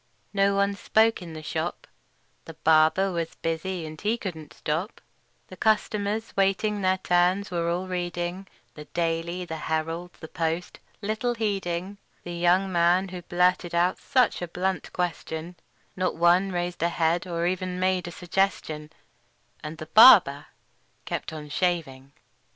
[0.33, 1.85] No one spoke in the shop:
[2.45, 4.99] The barber was busy, and he couldn't stop;
[5.49, 11.35] The customers, waiting their turns, were all reading The "Daily," the "Herald," the "Post," little
[11.35, 15.55] heeding The young man who blurted out such a blunt question;
[15.95, 18.89] Not one raised a head, or even made a suggestion;
[19.63, 20.47] And the barber
[21.05, 22.13] kept on shaving.